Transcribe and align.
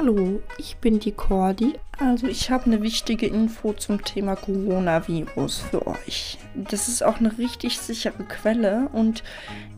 Hallo, 0.00 0.40
ich 0.56 0.78
bin 0.78 0.98
die 0.98 1.12
Cordi. 1.12 1.74
Also 1.98 2.26
ich 2.26 2.50
habe 2.50 2.64
eine 2.64 2.80
wichtige 2.80 3.26
Info 3.26 3.74
zum 3.74 4.02
Thema 4.02 4.34
Coronavirus 4.34 5.58
für 5.58 5.86
euch. 5.86 6.38
Das 6.54 6.88
ist 6.88 7.02
auch 7.02 7.18
eine 7.18 7.36
richtig 7.36 7.78
sichere 7.78 8.24
Quelle 8.24 8.88
und 8.94 9.22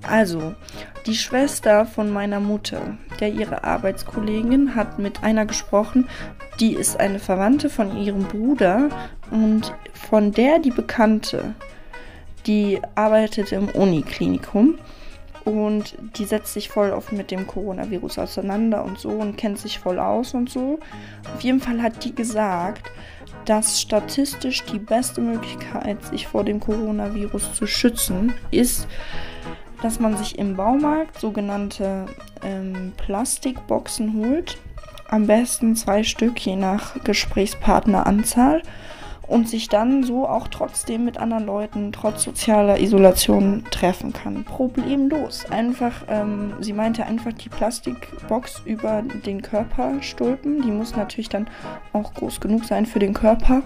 also 0.02 0.54
die 1.06 1.16
Schwester 1.16 1.86
von 1.86 2.12
meiner 2.12 2.38
Mutter, 2.38 2.96
der 3.18 3.32
ihre 3.32 3.64
Arbeitskollegin 3.64 4.76
hat 4.76 5.00
mit 5.00 5.24
einer 5.24 5.44
gesprochen, 5.44 6.08
die 6.60 6.74
ist 6.74 7.00
eine 7.00 7.18
Verwandte 7.18 7.68
von 7.68 7.96
ihrem 7.96 8.22
Bruder 8.22 8.90
und 9.32 9.74
von 9.92 10.30
der 10.30 10.60
die 10.60 10.70
Bekannte, 10.70 11.56
die 12.46 12.80
arbeitet 12.94 13.50
im 13.50 13.68
Uniklinikum 13.70 14.78
und 15.44 15.96
die 16.16 16.24
setzt 16.24 16.54
sich 16.54 16.68
voll 16.68 16.90
oft 16.90 17.12
mit 17.12 17.30
dem 17.30 17.46
Coronavirus 17.46 18.18
auseinander 18.18 18.84
und 18.84 18.98
so 18.98 19.10
und 19.10 19.36
kennt 19.36 19.58
sich 19.58 19.78
voll 19.78 19.98
aus 19.98 20.34
und 20.34 20.50
so. 20.50 20.78
Auf 21.34 21.40
jeden 21.40 21.60
Fall 21.60 21.82
hat 21.82 22.04
die 22.04 22.14
gesagt, 22.14 22.90
dass 23.44 23.80
statistisch 23.80 24.64
die 24.64 24.78
beste 24.78 25.20
Möglichkeit, 25.20 26.04
sich 26.04 26.26
vor 26.26 26.44
dem 26.44 26.60
Coronavirus 26.60 27.54
zu 27.54 27.66
schützen, 27.66 28.34
ist, 28.50 28.86
dass 29.82 29.98
man 29.98 30.16
sich 30.16 30.38
im 30.38 30.56
Baumarkt 30.56 31.18
sogenannte 31.18 32.06
ähm, 32.42 32.92
Plastikboxen 32.96 34.14
holt. 34.14 34.58
Am 35.08 35.26
besten 35.26 35.74
zwei 35.76 36.04
Stück, 36.04 36.38
je 36.38 36.56
nach 36.56 37.02
Gesprächspartneranzahl 37.02 38.62
und 39.32 39.48
sich 39.48 39.70
dann 39.70 40.04
so 40.04 40.28
auch 40.28 40.46
trotzdem 40.46 41.06
mit 41.06 41.16
anderen 41.16 41.46
Leuten 41.46 41.90
trotz 41.90 42.22
sozialer 42.22 42.78
Isolation 42.78 43.64
treffen 43.70 44.12
kann. 44.12 44.44
Problemlos. 44.44 45.46
Einfach, 45.50 46.04
ähm, 46.08 46.52
sie 46.60 46.74
meinte 46.74 47.06
einfach 47.06 47.32
die 47.32 47.48
Plastikbox 47.48 48.60
über 48.66 49.02
den 49.24 49.40
Körper 49.40 50.02
stülpen. 50.02 50.60
Die 50.60 50.70
muss 50.70 50.94
natürlich 50.94 51.30
dann 51.30 51.48
auch 51.94 52.12
groß 52.12 52.40
genug 52.40 52.66
sein 52.66 52.84
für 52.84 52.98
den 52.98 53.14
Körper. 53.14 53.62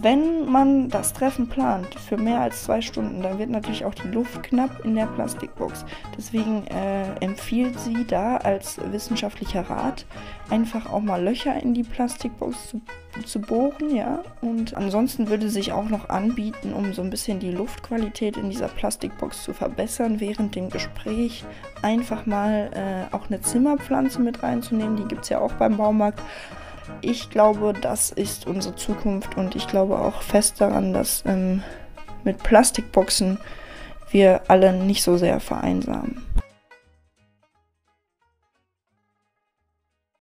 Wenn 0.00 0.50
man 0.50 0.88
das 0.88 1.12
Treffen 1.12 1.48
plant 1.48 1.94
für 1.94 2.16
mehr 2.16 2.40
als 2.40 2.64
zwei 2.64 2.80
Stunden, 2.80 3.22
dann 3.22 3.38
wird 3.38 3.50
natürlich 3.50 3.84
auch 3.84 3.94
die 3.94 4.08
Luft 4.08 4.42
knapp 4.42 4.84
in 4.84 4.94
der 4.94 5.06
Plastikbox. 5.06 5.84
Deswegen 6.16 6.66
äh, 6.68 7.14
empfiehlt 7.20 7.78
sie 7.78 8.06
da 8.06 8.38
als 8.38 8.80
wissenschaftlicher 8.90 9.68
Rat 9.68 10.06
einfach 10.48 10.90
auch 10.90 11.00
mal 11.02 11.22
Löcher 11.22 11.62
in 11.62 11.74
die 11.74 11.82
Plastikbox 11.82 12.70
zu, 12.70 12.80
zu 13.26 13.40
bohren, 13.40 13.94
ja. 13.94 14.22
Und 14.40 14.74
ansonsten 14.74 15.28
würde 15.28 15.50
sich 15.50 15.72
auch 15.72 15.88
noch 15.88 16.08
anbieten, 16.08 16.72
um 16.72 16.94
so 16.94 17.02
ein 17.02 17.10
bisschen 17.10 17.38
die 17.38 17.50
Luftqualität 17.50 18.38
in 18.38 18.48
dieser 18.48 18.68
Plastikbox 18.68 19.42
zu 19.42 19.52
verbessern, 19.52 20.20
während 20.20 20.54
dem 20.54 20.70
Gespräch 20.70 21.44
einfach 21.82 22.24
mal 22.24 22.70
äh, 22.72 23.14
auch 23.14 23.28
eine 23.28 23.42
Zimmerpflanze 23.42 24.20
mit 24.20 24.42
reinzunehmen. 24.42 24.96
Die 24.96 25.04
gibt 25.04 25.24
es 25.24 25.28
ja 25.28 25.40
auch 25.40 25.52
beim 25.52 25.76
Baumarkt 25.76 26.20
ich 27.00 27.30
glaube, 27.30 27.72
das 27.72 28.10
ist 28.10 28.46
unsere 28.46 28.76
Zukunft 28.76 29.36
und 29.36 29.54
ich 29.54 29.66
glaube 29.68 29.98
auch 29.98 30.22
fest 30.22 30.60
daran, 30.60 30.92
dass 30.92 31.22
ähm, 31.26 31.62
mit 32.24 32.42
Plastikboxen 32.42 33.38
wir 34.10 34.42
alle 34.48 34.72
nicht 34.72 35.02
so 35.02 35.16
sehr 35.16 35.40
vereinsamen. 35.40 36.24